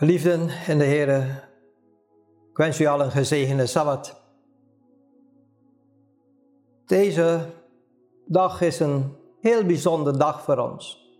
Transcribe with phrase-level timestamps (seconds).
[0.00, 1.18] Liefden in de Heer,
[2.50, 4.22] ik wens u al een gezegende Sabbat.
[6.86, 7.46] Deze
[8.26, 11.10] dag is een heel bijzondere dag voor ons.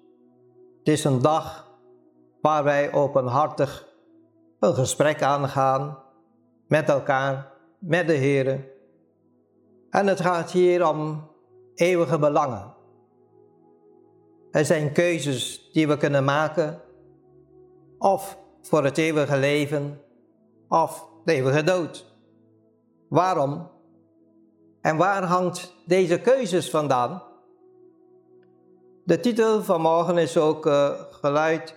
[0.79, 1.71] Het is een dag
[2.41, 3.89] waar wij openhartig
[4.59, 5.99] een gesprek aangaan
[6.67, 8.65] met elkaar, met de Heer.
[9.91, 11.31] En het gaat hier om
[11.75, 12.75] eeuwige belangen.
[14.51, 16.81] Er zijn keuzes die we kunnen maken,
[17.99, 20.01] of voor het eeuwige leven,
[20.69, 22.07] of de eeuwige dood.
[23.09, 23.71] Waarom?
[24.81, 27.23] En waar hangt deze keuzes vandaan?
[29.05, 31.75] De titel van morgen is ook uh, geluid: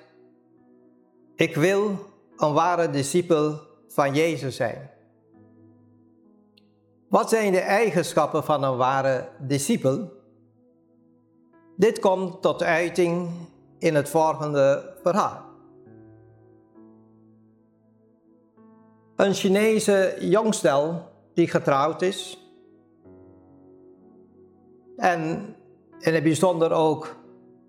[1.35, 1.95] Ik wil
[2.37, 4.89] een ware discipel van Jezus zijn.
[7.09, 10.11] Wat zijn de eigenschappen van een ware discipel?
[11.75, 13.29] Dit komt tot uiting
[13.79, 15.50] in het volgende verhaal.
[19.21, 22.51] Een Chinese jongstel die getrouwd is
[24.97, 25.55] en
[25.99, 27.15] in het bijzonder ook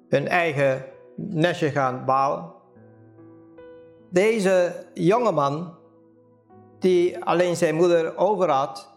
[0.08, 0.84] hun eigen
[1.16, 2.52] nestje gaan bouwen.
[4.10, 5.74] Deze jongeman,
[6.78, 8.92] die alleen zijn moeder over had,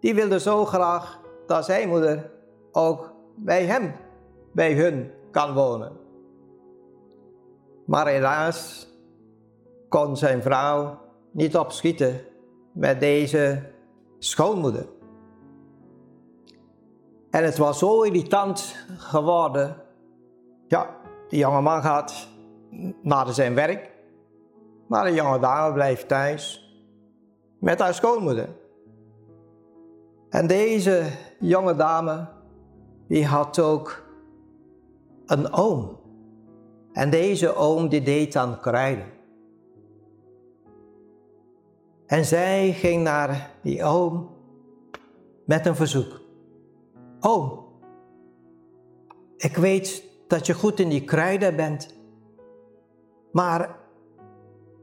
[0.00, 2.30] die wilde zo graag dat zijn moeder
[2.72, 3.92] ook bij hem,
[4.52, 5.92] bij hun kan wonen.
[7.86, 8.88] Maar helaas
[9.88, 11.02] kon zijn vrouw
[11.34, 12.20] niet opschieten
[12.72, 13.70] met deze
[14.18, 14.86] schoonmoeder.
[17.30, 19.76] En het was zo irritant geworden.
[20.68, 20.96] Ja,
[21.28, 22.28] die jonge man gaat
[23.02, 23.90] naar zijn werk,
[24.88, 26.72] maar de jonge dame blijft thuis
[27.58, 28.48] met haar schoonmoeder.
[30.28, 31.06] En deze
[31.40, 32.28] jonge dame,
[33.08, 34.04] die had ook
[35.26, 35.98] een oom.
[36.92, 39.13] En deze oom die deed dan kruiden.
[42.06, 44.30] En zij ging naar die oom
[45.44, 46.20] met een verzoek.
[47.20, 47.64] Oom,
[49.36, 51.94] ik weet dat je goed in die kruiden bent,
[53.32, 53.76] maar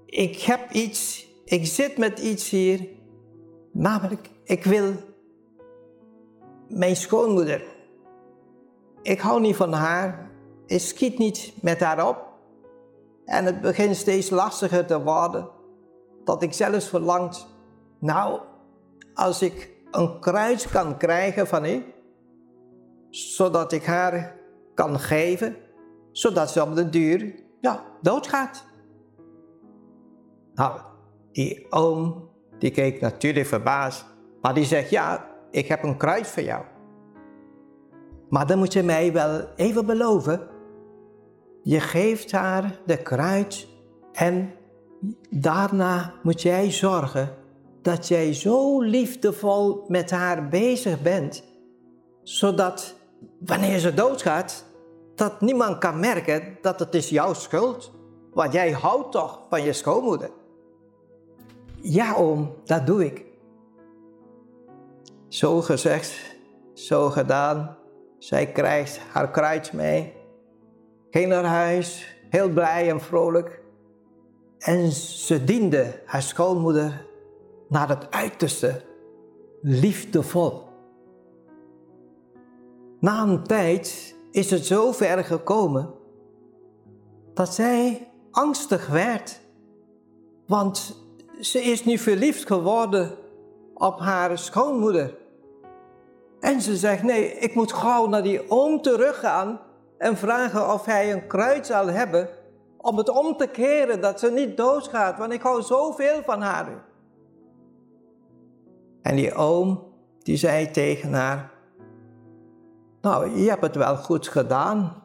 [0.05, 2.87] ik heb iets, ik zit met iets hier,
[3.71, 4.93] namelijk ik wil
[6.67, 7.63] mijn schoonmoeder.
[9.01, 10.31] Ik hou niet van haar,
[10.65, 12.29] ik schiet niet met haar op
[13.25, 15.49] en het begint steeds lastiger te worden
[16.23, 17.47] dat ik zelfs verlangt,
[17.99, 18.39] nou,
[19.13, 21.83] als ik een kruis kan krijgen van u,
[23.09, 24.35] zodat ik haar
[24.73, 25.55] kan geven,
[26.11, 28.65] zodat ze op de duur, ja, doodgaat.
[30.53, 30.79] Nou,
[31.31, 34.05] die oom, die keek natuurlijk verbaasd,
[34.41, 36.63] maar die zegt, ja, ik heb een kruis voor jou.
[38.29, 40.47] Maar dan moet je mij wel even beloven,
[41.63, 43.67] je geeft haar de kruid
[44.11, 44.53] en
[45.29, 47.35] Daarna moet jij zorgen
[47.81, 51.43] dat jij zo liefdevol met haar bezig bent,
[52.23, 52.95] zodat
[53.39, 54.65] wanneer ze doodgaat,
[55.15, 57.91] dat niemand kan merken dat het is jouw schuld,
[58.33, 60.29] want jij houdt toch van je schoonmoeder.
[61.81, 63.25] Ja, oom, dat doe ik.
[65.27, 66.35] Zo gezegd,
[66.73, 67.77] zo gedaan.
[68.17, 70.13] Zij krijgt haar kruid mee,
[71.09, 73.60] ging naar huis, heel blij en vrolijk.
[74.61, 77.05] En ze diende haar schoonmoeder
[77.67, 78.81] naar het uiterste,
[79.61, 80.63] liefdevol.
[82.99, 85.93] Na een tijd is het zo ver gekomen
[87.33, 89.39] dat zij angstig werd,
[90.47, 91.03] want
[91.39, 93.17] ze is nu verliefd geworden
[93.73, 95.17] op haar schoonmoeder.
[96.39, 99.59] En ze zegt: Nee, ik moet gauw naar die oom teruggaan
[99.97, 102.29] en vragen of hij een kruid zal hebben
[102.81, 106.83] om het om te keren dat ze niet doodgaat, want ik hou zoveel van haar.
[109.01, 109.83] En die oom,
[110.19, 111.51] die zei tegen haar,
[113.01, 115.03] nou, je hebt het wel goed gedaan.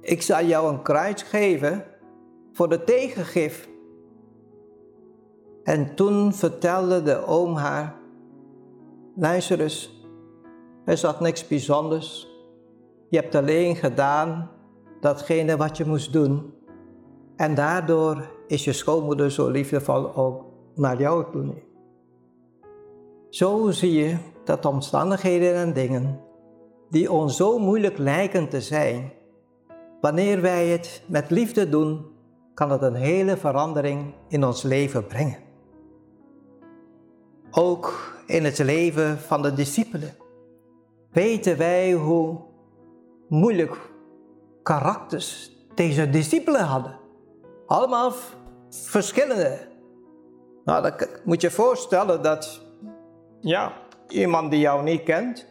[0.00, 1.84] Ik zal jou een kruis geven
[2.52, 3.68] voor de tegengif.
[5.64, 7.94] En toen vertelde de oom haar,
[9.16, 10.06] luister eens,
[10.84, 12.28] er zat niks bijzonders.
[13.08, 14.50] Je hebt alleen gedaan
[15.00, 16.54] datgene wat je moest doen.
[17.42, 20.44] En daardoor is je schoonmoeder zo liefdevol ook
[20.74, 21.54] naar jou toe.
[23.30, 26.20] Zo zie je dat omstandigheden en dingen
[26.90, 29.12] die ons zo moeilijk lijken te zijn,
[30.00, 32.06] wanneer wij het met liefde doen,
[32.54, 35.38] kan het een hele verandering in ons leven brengen.
[37.50, 40.14] Ook in het leven van de discipelen
[41.12, 42.40] weten wij hoe
[43.28, 43.90] moeilijk
[44.62, 47.00] karakters deze discipelen hadden.
[47.72, 48.12] Allemaal
[48.70, 49.58] verschillende.
[50.64, 52.60] Nou, dan moet je voorstellen dat,
[53.40, 53.72] ja,
[54.08, 55.46] iemand die jou niet kent,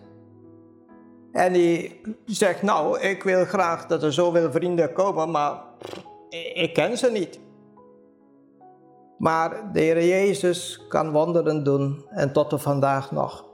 [1.32, 5.62] en die zegt, nou, ik wil graag dat er zoveel vrienden komen, maar
[6.54, 7.40] ik ken ze niet.
[9.18, 13.46] Maar de Heer Jezus kan wonderen doen en tot de vandaag nog.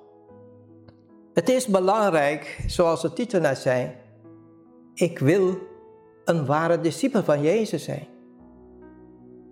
[1.33, 3.95] Het is belangrijk, zoals de titel net zei,
[4.93, 5.57] ik wil
[6.25, 8.15] een ware discipel van Jezus zijn.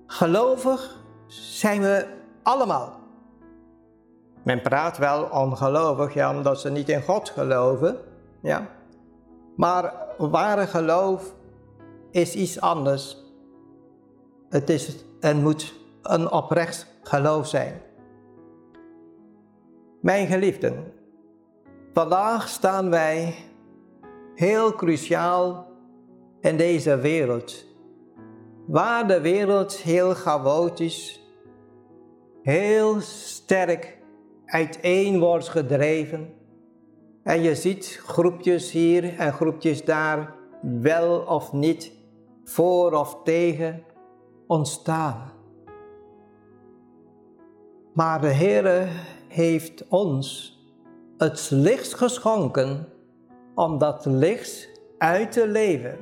[0.08, 2.06] Gelovig zijn we
[2.44, 3.00] allemaal.
[4.44, 7.98] Men praat wel ongelovig, ja, omdat ze niet in God geloven.
[8.42, 8.68] Ja.
[9.56, 11.34] Maar ware geloof
[12.12, 13.18] is iets anders.
[14.50, 17.82] Het is en moet een oprecht geloof zijn.
[20.02, 20.94] Mijn geliefden,
[21.94, 23.36] vandaag staan wij
[24.36, 25.68] heel cruciaal
[26.42, 27.66] in deze wereld.
[28.68, 31.22] Waar de wereld heel chaotisch,
[32.42, 33.98] heel sterk
[34.46, 36.34] uiteen wordt gedreven.
[37.24, 41.92] En je ziet groepjes hier en groepjes daar, wel of niet,
[42.44, 43.84] voor of tegen,
[44.48, 45.32] ontstaan.
[47.94, 48.88] Maar de Heere
[49.28, 50.54] heeft ons
[51.18, 52.88] het licht geschonken
[53.56, 55.98] om dat licht uit te leven.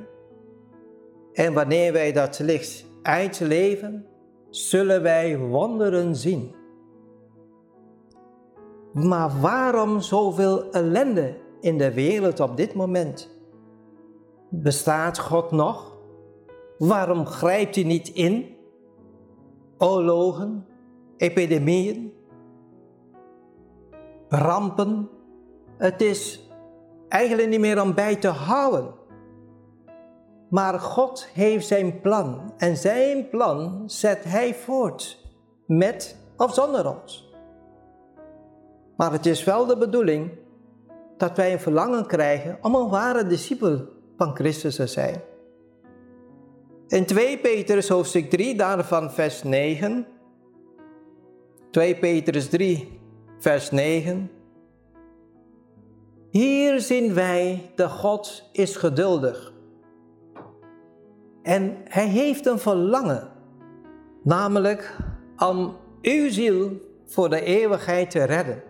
[1.34, 4.06] En wanneer wij dat licht uitleven,
[4.50, 6.56] zullen wij wonderen zien.
[8.94, 13.32] Maar waarom zoveel ellende in de wereld op dit moment?
[14.50, 15.98] Bestaat God nog?
[16.78, 18.56] Waarom grijpt hij niet in?
[19.78, 20.66] Oorlogen,
[21.18, 22.14] epidemieën,
[24.28, 25.10] rampen.
[25.78, 26.50] Het is
[27.08, 28.94] eigenlijk niet meer om bij te houden.
[30.54, 35.20] Maar God heeft zijn plan en zijn plan zet hij voort,
[35.66, 37.34] met of zonder ons.
[38.98, 40.32] Maar het is wel de bedoeling
[41.18, 45.22] dat wij een verlangen krijgen om een ware discipel van Christus te zijn.
[46.88, 50.08] In 2 Petrus hoofdstuk 3, daarvan vers 9.
[51.72, 53.00] 2 Petrus 3,
[53.40, 54.32] vers 9.
[56.30, 59.53] Hier zien wij dat God is geduldig.
[61.44, 63.30] En hij heeft een verlangen,
[64.24, 64.98] namelijk
[65.38, 66.72] om uw ziel
[67.06, 68.64] voor de eeuwigheid te redden.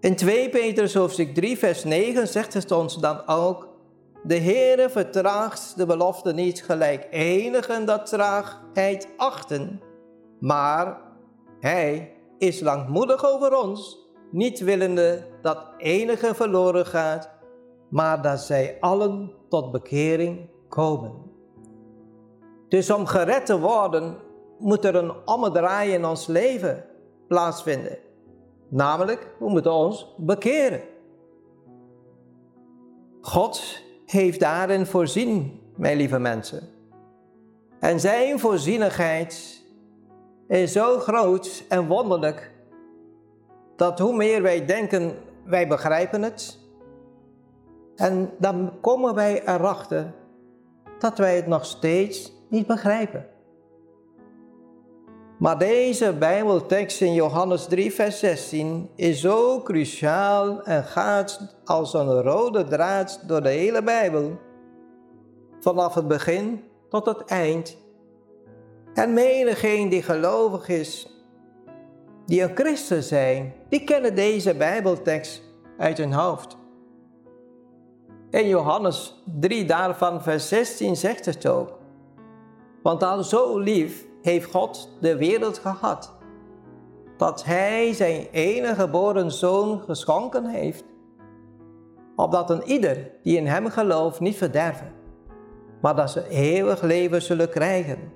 [0.00, 3.68] In 2 Petrus hoofdstuk 3 vers 9 zegt het ons dan ook,
[4.22, 9.80] de Heere vertraagt de belofte niet gelijk enigen dat traagheid achten,
[10.40, 11.00] maar
[11.60, 17.30] hij is langmoedig over ons, niet willende dat enige verloren gaat,
[17.88, 21.12] maar dat zij allen tot bekering komen.
[22.68, 24.16] Dus om gered te worden,
[24.58, 26.84] moet er een ommedraai in ons leven
[27.28, 27.98] plaatsvinden.
[28.68, 30.80] Namelijk, we moeten ons bekeren.
[33.20, 36.68] God heeft daarin voorzien, mijn lieve mensen.
[37.80, 39.62] En zijn voorzienigheid
[40.48, 42.52] is zo groot en wonderlijk
[43.76, 46.58] dat hoe meer wij denken, wij begrijpen het.
[47.96, 50.14] En dan komen wij erachter
[50.98, 53.26] dat wij het nog steeds niet begrijpen.
[55.38, 62.22] Maar deze Bijbeltekst in Johannes 3, vers 16 is zo cruciaal en gaat als een
[62.22, 64.38] rode draad door de hele Bijbel.
[65.60, 67.76] Vanaf het begin tot het eind.
[68.94, 71.18] En menigeen die gelovig is,
[72.26, 75.42] die een christen zijn, die kennen deze Bijbeltekst
[75.78, 76.56] uit hun hoofd.
[78.30, 81.78] In Johannes 3 daarvan vers 16 zegt het ook.
[82.82, 86.14] Want al zo lief heeft God de wereld gehad,
[87.16, 90.84] dat Hij zijn enige geboren Zoon geschonken heeft,
[92.16, 94.92] opdat een ieder die in Hem gelooft niet verderven,
[95.80, 98.12] maar dat ze eeuwig leven zullen krijgen.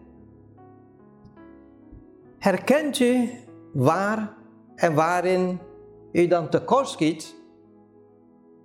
[2.39, 3.31] Herkent u
[3.73, 4.35] waar
[4.75, 5.61] en waarin
[6.13, 7.42] u dan tekort schiet?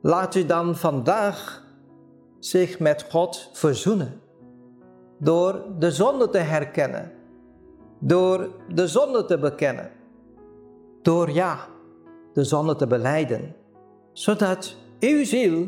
[0.01, 1.65] Laat u dan vandaag
[2.39, 4.21] zich met God verzoenen
[5.17, 7.11] door de zonde te herkennen
[7.99, 9.91] door de zonde te bekennen.
[11.01, 11.67] Door ja,
[12.33, 13.55] de zonde te beleiden.
[14.13, 15.67] Zodat uw ziel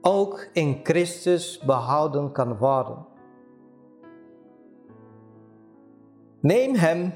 [0.00, 3.06] ook in Christus behouden kan worden.
[6.40, 7.12] Neem Hem,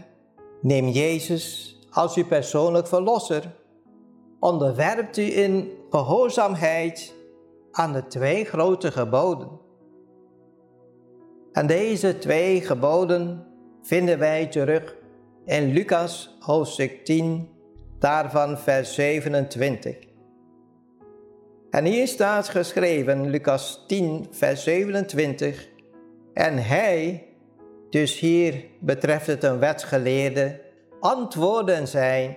[0.61, 3.55] neem Jezus als uw persoonlijk verlosser.
[4.39, 7.15] Onderwerpt u in gehoorzaamheid
[7.71, 9.61] aan de twee grote geboden.
[11.53, 13.47] En deze twee geboden
[13.83, 14.97] vinden wij terug
[15.45, 17.49] in Lucas hoofdstuk 10,
[17.99, 19.97] daarvan vers 27.
[21.71, 25.69] En hier staat geschreven, Lucas 10, vers 27.
[26.35, 27.27] En hij,
[27.91, 30.61] dus hier betreft het een wetgeleerde,
[31.01, 32.37] antwoordde en zei: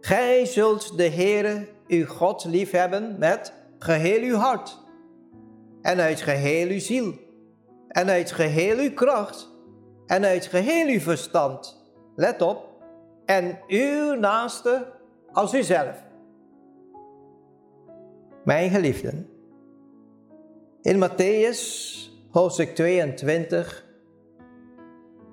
[0.00, 4.82] Gij zult de Heere, uw God, liefhebben met geheel uw hart,
[5.82, 7.12] en uit geheel uw ziel,
[7.88, 9.50] en uit geheel uw kracht,
[10.06, 11.82] en uit geheel uw verstand.
[12.16, 12.68] Let op,
[13.24, 14.92] en uw naaste
[15.32, 16.02] als uzelf.
[18.44, 19.28] Mijn geliefden,
[20.82, 21.94] in Matthäus
[22.30, 23.84] hoofdstuk 22,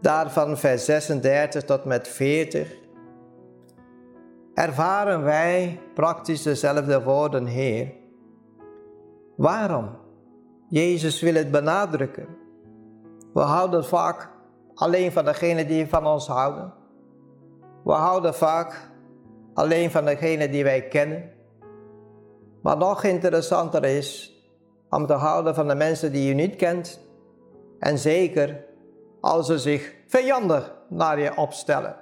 [0.02, 2.81] daarvan vers 36 tot met 40,
[4.62, 7.92] ervaren wij praktisch dezelfde woorden, Heer.
[9.36, 9.90] Waarom?
[10.70, 12.28] Jezus wil het benadrukken.
[13.34, 14.30] We houden vaak
[14.74, 16.74] alleen van degene die van ons houden.
[17.84, 18.90] We houden vaak
[19.54, 21.32] alleen van degene die wij kennen.
[22.62, 24.36] Maar nog interessanter is
[24.90, 27.00] om te houden van de mensen die je niet kent.
[27.80, 28.66] En zeker
[29.22, 32.01] als ze zich vijandig naar je opstellen.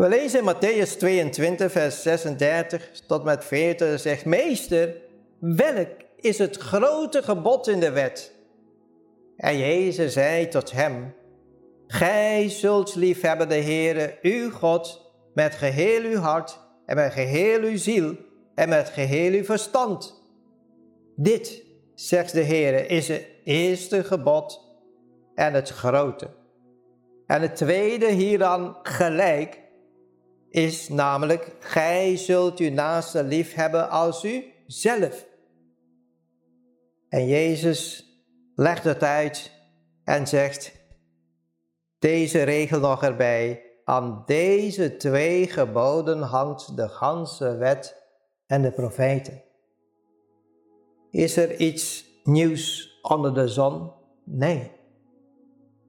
[0.00, 4.96] We lezen in Matthäus 22, vers 36 tot met 40, zegt: Meester,
[5.38, 8.34] welk is het grote gebod in de wet?
[9.36, 11.14] En Jezus zei tot hem:
[11.86, 17.76] Gij zult liefhebben de Heere, uw God, met geheel uw hart en met geheel uw
[17.76, 18.16] ziel
[18.54, 20.22] en met geheel uw verstand.
[21.16, 21.62] Dit,
[21.94, 24.60] zegt de Heere, is het eerste gebod
[25.34, 26.28] en het grote.
[27.26, 29.59] En het tweede hieraan gelijk
[30.50, 35.26] is namelijk, gij zult uw naaste lief hebben als u zelf.
[37.08, 38.04] En Jezus
[38.54, 39.52] legt het uit
[40.04, 40.72] en zegt,
[41.98, 48.02] deze regel nog erbij, aan deze twee geboden hangt de ganse wet
[48.46, 49.42] en de profeten.
[51.10, 53.92] Is er iets nieuws onder de zon?
[54.24, 54.70] Nee.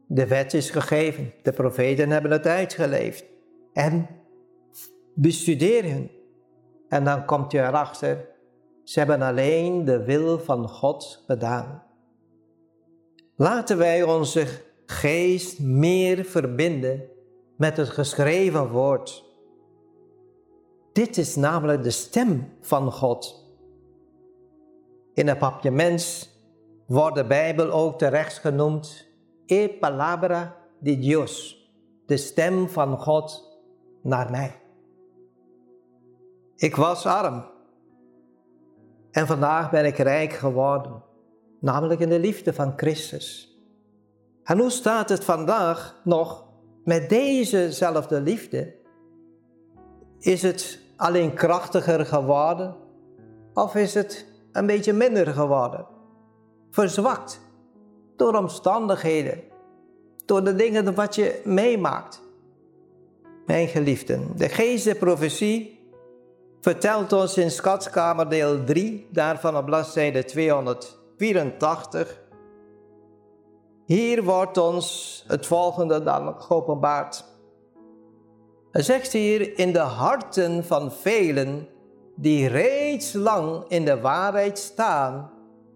[0.08, 3.26] De wet is gegeven, de profeten hebben het uitgeleefd.
[3.74, 4.21] En
[5.16, 6.12] bestudeer hen.
[6.90, 8.30] En dan komt je erachter,
[8.84, 11.84] ze hebben alleen de wil van God gedaan.
[13.36, 14.48] Laten wij onze
[14.86, 17.10] geest meer verbinden
[17.58, 19.24] met het geschreven woord.
[20.94, 23.46] Dit is namelijk de stem van God.
[25.14, 26.30] In het papje mens
[26.88, 29.10] wordt de Bijbel ook terecht genoemd
[29.46, 31.66] E palabra de Dios,
[32.06, 33.60] de stem van God
[34.02, 34.61] naar mij.
[36.62, 37.46] Ik was arm
[39.12, 41.04] en vandaag ben ik rijk geworden,
[41.60, 43.58] namelijk in de liefde van Christus.
[44.44, 46.46] En hoe staat het vandaag nog
[46.84, 48.76] met dezezelfde liefde?
[50.20, 52.76] Is het alleen krachtiger geworden
[53.54, 55.86] of is het een beetje minder geworden?
[56.70, 57.42] Verzwakt
[58.16, 59.42] door omstandigheden,
[60.26, 62.22] door de dingen wat je meemaakt.
[63.46, 65.81] Mijn geliefden, de geest der profetie
[66.62, 72.20] vertelt ons in Schatskamer deel 3, daarvan op bladzijde 284.
[73.86, 77.26] Hier wordt ons het volgende dan geopenbaard.
[78.72, 81.68] Hij zegt hier, in de harten van velen
[82.16, 85.32] die reeds lang in de waarheid staan,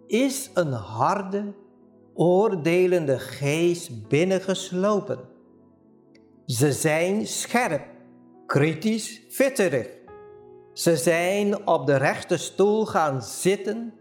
[0.08, 1.54] is een harde,
[2.14, 5.20] oordelende geest binnengeslopen.
[6.46, 7.84] Ze zijn scherp,
[8.46, 9.88] kritisch, vitterig.
[10.76, 13.94] Ze zijn op de rechte stoel gaan zitten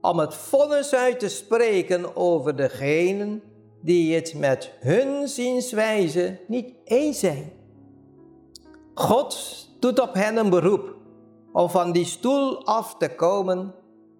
[0.00, 3.42] om het vonnis uit te spreken over degenen
[3.82, 7.52] die het met hun zienswijze niet eens zijn.
[8.94, 9.36] God
[9.80, 10.94] doet op hen een beroep
[11.52, 13.74] om van die stoel af te komen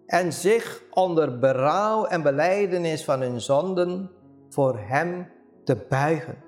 [0.06, 4.10] en zich onder berouw en beleidenis van hun zonden
[4.48, 5.28] voor Hem
[5.64, 6.42] te buigen.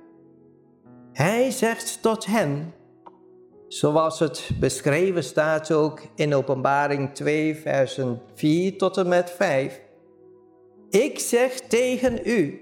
[1.13, 2.75] Hij zegt tot hen,
[3.73, 9.81] zoals het beschreven staat ook in Openbaring 2, versen 4 tot en met 5.
[10.91, 12.61] Ik zeg tegen u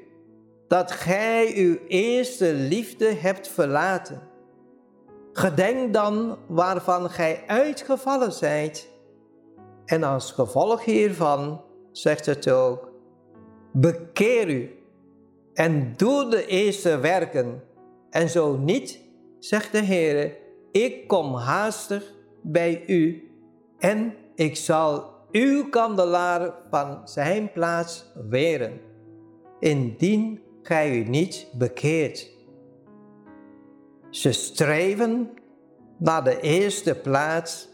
[0.68, 4.22] dat gij uw eerste liefde hebt verlaten.
[5.32, 8.88] Gedenk dan waarvan gij uitgevallen zijt.
[9.84, 11.60] En als gevolg hiervan
[11.92, 12.92] zegt het ook,
[13.72, 14.82] bekeer u
[15.54, 17.62] en doe de eerste werken.
[18.10, 19.00] En zo niet,
[19.38, 20.38] zegt de Heer,
[20.72, 23.30] ik kom haastig bij u
[23.78, 28.80] en ik zal uw kandelaar van zijn plaats weren.
[29.58, 32.30] indien gij u niet bekeert.
[34.10, 35.30] Ze streven
[35.98, 37.68] naar de eerste plaats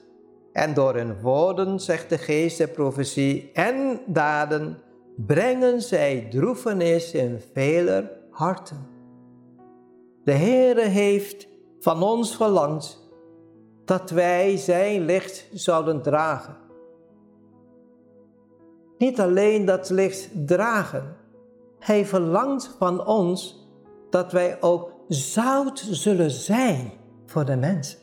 [0.52, 4.78] en door hun woorden, zegt de geest der profetie, en daden
[5.16, 8.86] brengen zij droefenis in veler harten.
[10.24, 11.48] De Heere heeft
[11.86, 12.98] van ons verlangd
[13.84, 16.56] dat wij zijn licht zouden dragen.
[18.98, 21.16] Niet alleen dat licht dragen,
[21.78, 23.68] Hij verlangt van ons
[24.10, 26.92] dat wij ook zout zullen zijn
[27.26, 27.98] voor de mensen.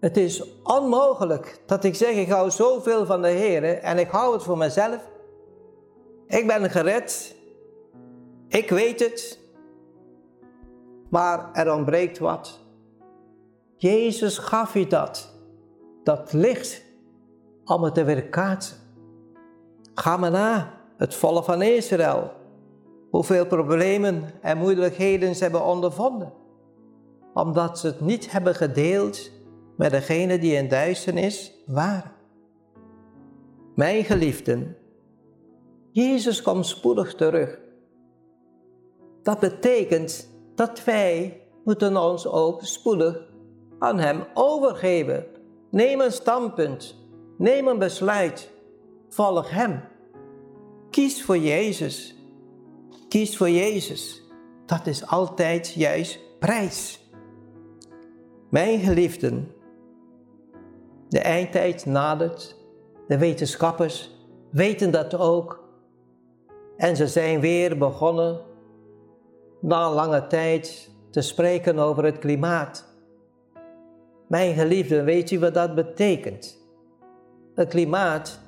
[0.00, 4.32] Het is onmogelijk dat ik zeg, ik hou zoveel van de Heer en ik hou
[4.32, 5.08] het voor mezelf.
[6.26, 7.36] Ik ben gered.
[8.48, 9.45] Ik weet het.
[11.16, 12.60] Maar er ontbreekt wat.
[13.76, 15.34] Jezus gaf je dat.
[16.04, 16.82] Dat licht
[17.64, 18.76] om het te weerkaatsen.
[19.94, 22.32] Ga maar na, het volk van Israël.
[23.10, 26.32] Hoeveel problemen en moeilijkheden ze hebben ondervonden.
[27.34, 29.30] Omdat ze het niet hebben gedeeld
[29.76, 32.12] met degene die in duisternis waren.
[33.74, 34.76] Mijn geliefden,
[35.90, 37.58] Jezus komt spoedig terug.
[39.22, 43.26] Dat betekent dat wij moeten ons ook spoedig
[43.78, 45.26] aan Hem overgeven.
[45.70, 46.96] Neem een standpunt,
[47.38, 48.50] neem een besluit,
[49.08, 49.80] volg Hem.
[50.90, 52.14] Kies voor Jezus.
[53.08, 54.22] Kies voor Jezus.
[54.66, 57.00] Dat is altijd juist prijs.
[58.50, 59.54] Mijn geliefden,
[61.08, 62.56] de eindtijd nadert.
[63.08, 64.10] De wetenschappers
[64.50, 65.64] weten dat ook.
[66.76, 68.40] En ze zijn weer begonnen
[69.66, 72.84] na lange tijd te spreken over het klimaat.
[74.26, 76.58] Mijn geliefden, weet u wat dat betekent?
[77.54, 78.40] Het klimaat,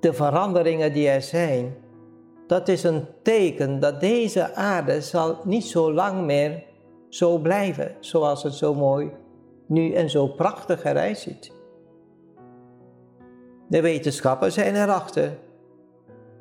[0.00, 1.76] de veranderingen die er zijn,
[2.46, 6.62] dat is een teken dat deze aarde zal niet zo lang meer
[7.08, 9.10] zo blijven zoals het zo mooi
[9.66, 11.52] nu en zo prachtig eruit ziet.
[13.68, 15.38] De wetenschappers zijn erachter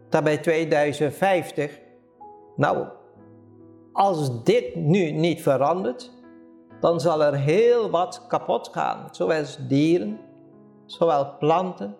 [0.09, 1.79] dat bij 2050,
[2.55, 2.87] nou,
[3.95, 6.11] als dit nu niet verandert,
[6.79, 10.19] dan zal er heel wat kapot gaan, zowel dieren,
[10.85, 11.95] zowel planten.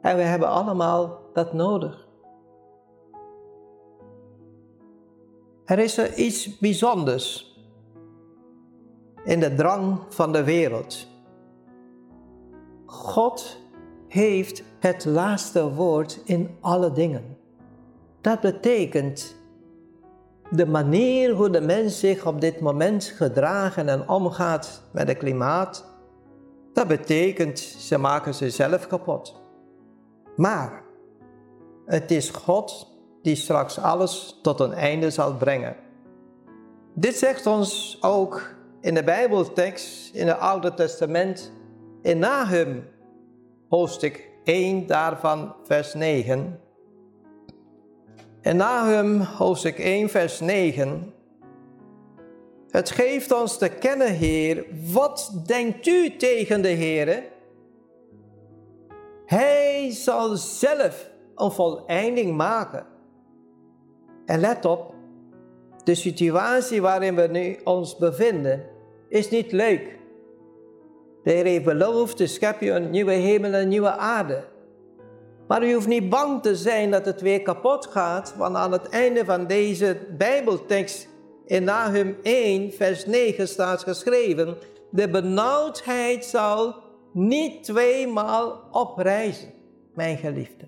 [0.00, 2.08] En we hebben allemaal dat nodig.
[5.64, 7.56] Er is er iets bijzonders
[9.24, 11.06] in de drang van de wereld.
[12.86, 13.56] God
[14.08, 17.36] heeft het laatste woord in alle dingen.
[18.20, 19.36] Dat betekent
[20.50, 25.84] de manier hoe de mens zich op dit moment gedragen en omgaat met het klimaat.
[26.72, 29.40] Dat betekent ze maken zichzelf kapot.
[30.36, 30.82] Maar
[31.86, 35.76] het is God die straks alles tot een einde zal brengen.
[36.94, 41.52] Dit zegt ons ook in de Bijbeltekst in het Oude Testament
[42.02, 42.84] in Nahum,
[43.68, 46.60] hoofdstuk 1 daarvan, vers 9.
[48.46, 51.12] In Nahum, hoofdstuk 1, vers 9.
[52.70, 57.22] Het geeft ons te kennen, Heer, wat denkt u tegen de Heer?
[59.24, 62.86] Hij zal zelf een voleinding maken.
[64.26, 64.94] En let op,
[65.84, 68.64] de situatie waarin we nu ons bevinden
[69.08, 69.98] is niet leuk.
[71.22, 74.44] De Heer heeft beloofd, dus schep je een nieuwe hemel en een nieuwe aarde.
[75.48, 78.88] Maar u hoeft niet bang te zijn dat het weer kapot gaat, want aan het
[78.88, 81.08] einde van deze Bijbeltekst
[81.44, 84.56] in Nahum 1, vers 9 staat geschreven,
[84.90, 86.74] de benauwdheid zal
[87.12, 89.52] niet tweemaal oprijzen,
[89.94, 90.64] mijn geliefde.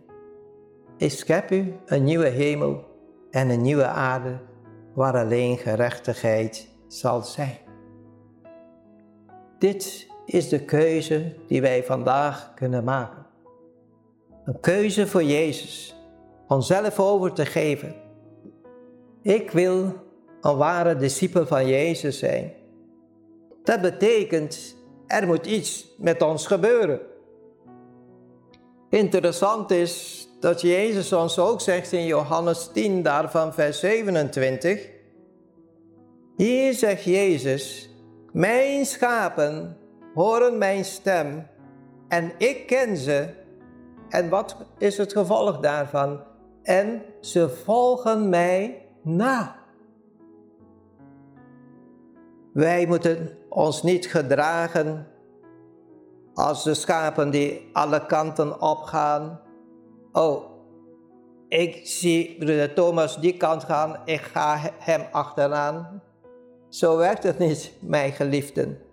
[0.96, 2.84] Ik schep u een nieuwe hemel
[3.30, 4.38] en een nieuwe aarde
[4.94, 7.58] waar alleen gerechtigheid zal zijn.
[9.58, 13.27] Dit is de keuze die wij vandaag kunnen maken.
[14.48, 15.94] Een keuze voor Jezus,
[16.46, 17.94] onszelf over te geven.
[19.22, 19.94] Ik wil
[20.40, 22.52] een ware discipel van Jezus zijn.
[23.62, 27.00] Dat betekent, er moet iets met ons gebeuren.
[28.90, 34.88] Interessant is dat Jezus ons ook zegt in Johannes 10, daarvan vers 27.
[36.36, 37.90] Hier zegt Jezus,
[38.32, 39.76] mijn schapen
[40.14, 41.46] horen mijn stem
[42.08, 43.37] en ik ken ze.
[44.08, 46.20] En wat is het gevolg daarvan?
[46.62, 49.56] En ze volgen mij na.
[52.52, 55.06] Wij moeten ons niet gedragen
[56.34, 59.40] als de schapen die alle kanten opgaan.
[60.12, 60.44] Oh,
[61.48, 66.02] ik zie broeder Thomas die kant gaan, ik ga hem achteraan.
[66.68, 68.87] Zo werkt het niet, mijn geliefden.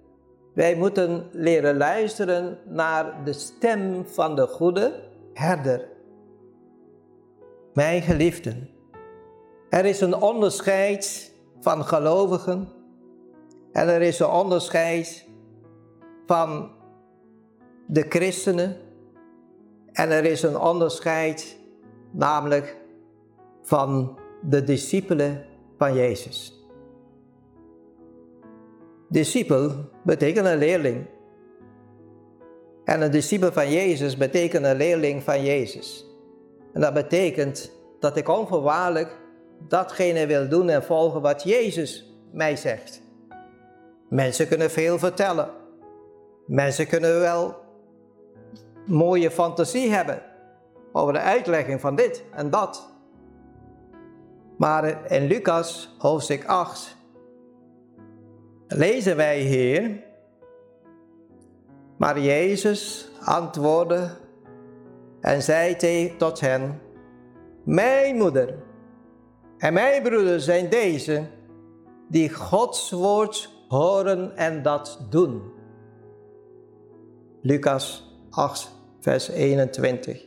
[0.55, 5.87] Wij moeten leren luisteren naar de stem van de goede herder.
[7.73, 8.69] Mijn geliefden,
[9.69, 12.67] er is een onderscheid van gelovigen
[13.71, 15.25] en er is een onderscheid
[16.25, 16.71] van
[17.87, 18.77] de christenen
[19.91, 21.57] en er is een onderscheid
[22.11, 22.77] namelijk
[23.61, 25.45] van de discipelen
[25.77, 26.64] van Jezus.
[29.09, 29.71] Discipel
[30.03, 31.05] betekent een leerling.
[32.83, 36.05] En een discipel van Jezus betekent een leerling van Jezus.
[36.73, 39.17] En dat betekent dat ik onvoorwaardelijk
[39.67, 43.01] datgene wil doen en volgen wat Jezus mij zegt.
[44.09, 45.49] Mensen kunnen veel vertellen.
[46.45, 47.55] Mensen kunnen wel
[48.85, 50.21] mooie fantasie hebben
[50.91, 52.93] over de uitlegging van dit en dat.
[54.57, 56.94] Maar in Lucas hoofdstuk 8
[58.67, 60.03] lezen wij hier,
[61.97, 64.09] maar Jezus antwoordde
[65.21, 66.81] en zei tot hen,
[67.63, 68.55] mijn moeder
[69.57, 71.23] en mijn broeder zijn deze
[72.09, 75.41] die Gods woord horen en dat doen.
[77.41, 80.25] Lucas 8, vers 21.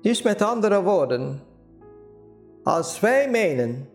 [0.00, 1.40] Dus met andere woorden,
[2.62, 3.88] als wij menen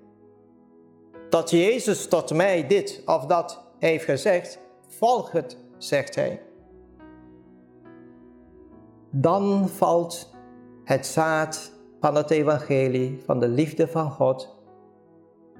[1.29, 6.41] dat Jezus tot mij dit of dat heeft gezegd, volg het, zegt hij.
[9.09, 10.33] Dan valt
[10.83, 14.55] het zaad van het evangelie van de liefde van God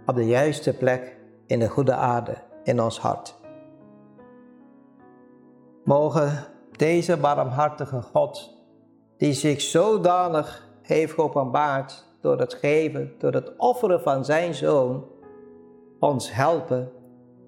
[0.05, 3.35] op de juiste plek in de goede aarde in ons hart.
[5.83, 8.53] Mogen deze barmhartige God
[9.17, 15.05] die zich zodanig heeft geopenbaard door het geven, door het offeren van zijn zoon,
[15.99, 16.91] ons helpen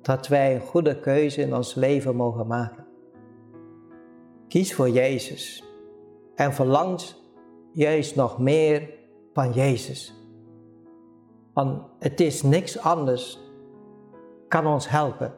[0.02, 2.86] dat wij een goede keuze in ons leven mogen maken.
[4.48, 5.64] Kies voor Jezus
[6.36, 7.24] en verlangt
[7.74, 8.90] juist nog meer
[9.34, 10.14] van Jezus.
[11.54, 13.40] Want het is niks anders
[14.48, 15.34] kan ons helpen.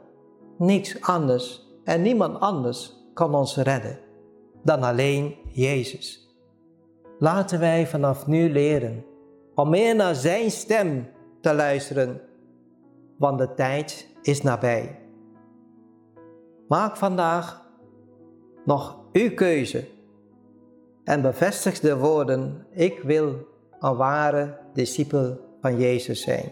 [0.58, 4.00] Niks anders en niemand anders kan ons redden
[4.64, 6.36] dan alleen Jezus.
[7.20, 9.06] Laten wij vanaf nu leren
[9.56, 11.08] om meer naar Zijn stem
[11.42, 12.22] te luisteren,
[13.22, 15.00] want de tijd is nabij.
[16.68, 17.66] Maak vandaag
[18.66, 19.88] nog uw keuze
[21.04, 23.36] en bevestig de woorden: Ik wil
[23.80, 26.52] een ware discipel van Jezus zijn.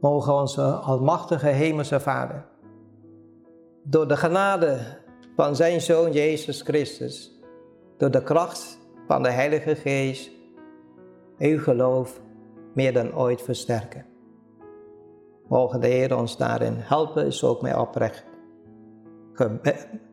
[0.00, 2.46] Mogen onze Almachtige Hemelse Vader,
[3.82, 4.78] door de genade
[5.36, 7.40] van Zijn Zoon Jezus Christus,
[7.96, 10.30] door de kracht van de Heilige Geest
[11.38, 12.20] uw geloof
[12.74, 14.09] meer dan ooit versterken.
[15.50, 18.24] Mogen de Heer ons daarin helpen, is ook mijn oprecht,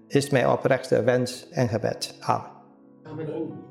[0.07, 2.17] is mijn oprechte wens en gebed.
[2.19, 3.66] Amen.